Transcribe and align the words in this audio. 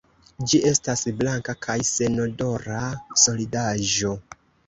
Ĝi 0.51 0.59
estas 0.69 1.03
blanka 1.19 1.55
kaj 1.65 1.75
senodora 1.91 2.81
solidaĵo. 3.27 4.17